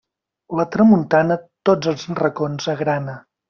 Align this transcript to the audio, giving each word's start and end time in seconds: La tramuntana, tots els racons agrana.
La 0.59 0.65
tramuntana, 0.75 1.39
tots 1.71 1.93
els 1.95 2.09
racons 2.25 2.69
agrana. 2.79 3.19